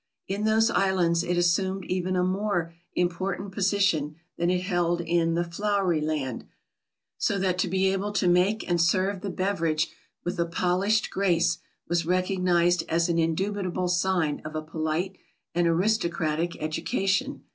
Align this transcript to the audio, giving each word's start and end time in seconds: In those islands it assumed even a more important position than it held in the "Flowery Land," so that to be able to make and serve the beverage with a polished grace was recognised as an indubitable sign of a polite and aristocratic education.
In 0.27 0.45
those 0.45 0.71
islands 0.71 1.23
it 1.23 1.37
assumed 1.37 1.85
even 1.85 2.15
a 2.15 2.23
more 2.23 2.73
important 2.95 3.51
position 3.51 4.15
than 4.35 4.49
it 4.49 4.63
held 4.63 4.99
in 4.99 5.35
the 5.35 5.43
"Flowery 5.43 6.01
Land," 6.01 6.47
so 7.19 7.37
that 7.37 7.59
to 7.59 7.67
be 7.67 7.85
able 7.93 8.11
to 8.13 8.27
make 8.27 8.67
and 8.67 8.81
serve 8.81 9.21
the 9.21 9.29
beverage 9.29 9.89
with 10.23 10.39
a 10.39 10.45
polished 10.47 11.11
grace 11.11 11.59
was 11.87 12.03
recognised 12.03 12.83
as 12.89 13.09
an 13.09 13.19
indubitable 13.19 13.87
sign 13.89 14.41
of 14.43 14.55
a 14.55 14.63
polite 14.63 15.19
and 15.53 15.67
aristocratic 15.67 16.59
education. 16.59 17.43